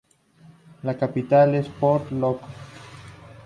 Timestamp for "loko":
2.11-2.47